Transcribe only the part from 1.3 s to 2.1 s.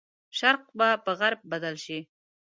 بدل شي.